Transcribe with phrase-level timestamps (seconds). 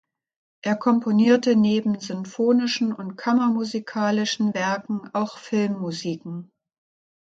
[0.63, 6.51] Er komponierte neben sinfonischen und kammermusikalischen Werken auch Filmmusiken.